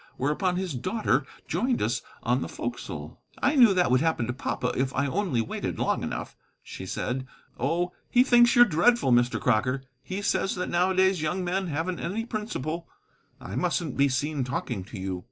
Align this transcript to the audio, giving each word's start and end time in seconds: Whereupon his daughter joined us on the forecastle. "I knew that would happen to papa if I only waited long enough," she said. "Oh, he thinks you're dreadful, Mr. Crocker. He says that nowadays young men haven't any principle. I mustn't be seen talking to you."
Whereupon 0.17 0.55
his 0.55 0.73
daughter 0.73 1.27
joined 1.47 1.79
us 1.79 2.01
on 2.23 2.41
the 2.41 2.49
forecastle. 2.49 3.21
"I 3.37 3.55
knew 3.55 3.71
that 3.75 3.91
would 3.91 4.01
happen 4.01 4.25
to 4.25 4.33
papa 4.33 4.71
if 4.75 4.91
I 4.95 5.05
only 5.05 5.41
waited 5.41 5.77
long 5.77 6.01
enough," 6.01 6.35
she 6.63 6.87
said. 6.87 7.27
"Oh, 7.59 7.91
he 8.09 8.23
thinks 8.23 8.55
you're 8.55 8.65
dreadful, 8.65 9.11
Mr. 9.11 9.39
Crocker. 9.39 9.83
He 10.01 10.23
says 10.23 10.55
that 10.55 10.71
nowadays 10.71 11.21
young 11.21 11.43
men 11.45 11.67
haven't 11.67 11.99
any 11.99 12.25
principle. 12.25 12.89
I 13.39 13.55
mustn't 13.55 13.95
be 13.95 14.09
seen 14.09 14.43
talking 14.43 14.83
to 14.85 14.99
you." 14.99 15.19